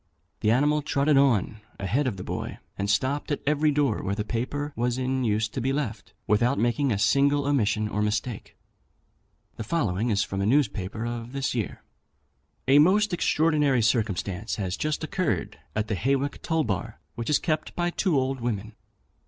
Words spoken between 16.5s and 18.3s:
bar, which is kept by two